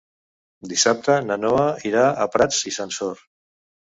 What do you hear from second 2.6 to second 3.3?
i Sansor.